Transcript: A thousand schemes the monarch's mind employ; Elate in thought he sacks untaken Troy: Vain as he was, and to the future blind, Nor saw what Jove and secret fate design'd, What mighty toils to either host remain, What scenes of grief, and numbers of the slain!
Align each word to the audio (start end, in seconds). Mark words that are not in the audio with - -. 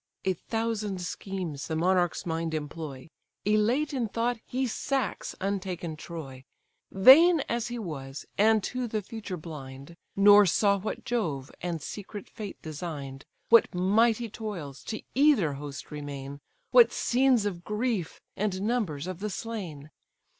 A 0.25 0.33
thousand 0.33 0.99
schemes 0.99 1.67
the 1.67 1.75
monarch's 1.75 2.25
mind 2.25 2.55
employ; 2.55 3.07
Elate 3.45 3.93
in 3.93 4.07
thought 4.07 4.39
he 4.47 4.65
sacks 4.65 5.35
untaken 5.39 5.95
Troy: 5.95 6.43
Vain 6.89 7.41
as 7.41 7.67
he 7.67 7.77
was, 7.77 8.25
and 8.35 8.63
to 8.63 8.87
the 8.87 9.03
future 9.03 9.37
blind, 9.37 9.95
Nor 10.15 10.47
saw 10.47 10.79
what 10.79 11.05
Jove 11.05 11.51
and 11.61 11.83
secret 11.83 12.27
fate 12.27 12.59
design'd, 12.63 13.25
What 13.49 13.75
mighty 13.75 14.27
toils 14.27 14.83
to 14.85 15.03
either 15.13 15.53
host 15.53 15.91
remain, 15.91 16.41
What 16.71 16.91
scenes 16.91 17.45
of 17.45 17.63
grief, 17.63 18.19
and 18.35 18.59
numbers 18.63 19.05
of 19.05 19.19
the 19.19 19.29
slain! 19.29 19.91